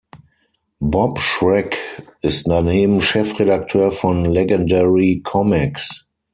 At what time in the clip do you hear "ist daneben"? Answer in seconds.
2.23-3.01